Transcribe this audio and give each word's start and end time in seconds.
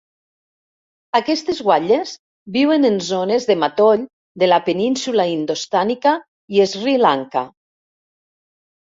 Aquestes 1.19 1.59
guatlles 1.67 2.13
viuen 2.57 2.89
en 2.91 2.97
zones 3.09 3.47
de 3.51 3.59
matoll 3.67 4.09
de 4.45 4.51
la 4.53 4.61
Península 4.73 5.29
indostànica 5.37 6.19
i 6.61 6.69
Sri 6.77 7.01
Lanka. 7.09 7.49